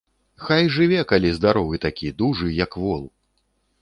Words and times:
Хай 0.45 0.69
жыве, 0.77 1.03
калі 1.11 1.29
здаровы 1.37 1.75
такі, 1.85 2.07
дужы, 2.23 2.47
як 2.65 2.71
вол. 2.87 3.05